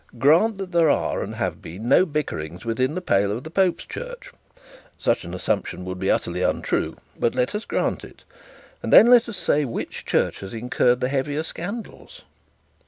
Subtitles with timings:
[0.17, 3.85] Grant that there are and have been no bickerings within the pale of the Pope's
[3.85, 4.31] Church.
[4.97, 8.23] Such an assumption would be utterly untrue; but let us grant it,
[8.81, 12.23] and then let us say which church has incurred the heaviest scandals.'